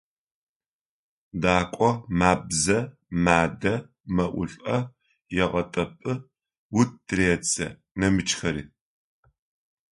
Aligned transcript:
«Дакӏо»– 1.41 1.89
мабзэ, 2.19 2.79
мадэ, 3.23 3.73
мэӏулӏэ, 4.15 4.77
егъэтӏэпӏы, 5.43 6.13
ут 6.79 6.89
тыредзэ, 7.07 7.67
нэмыкӏхэри. 7.99 8.63